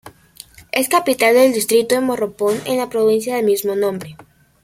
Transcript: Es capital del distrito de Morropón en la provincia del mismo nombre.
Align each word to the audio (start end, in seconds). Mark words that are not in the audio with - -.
Es 0.71 0.89
capital 0.89 1.35
del 1.35 1.53
distrito 1.53 1.93
de 1.93 2.01
Morropón 2.01 2.59
en 2.65 2.77
la 2.79 2.89
provincia 2.89 3.35
del 3.35 3.45
mismo 3.45 3.75
nombre. 3.75 4.17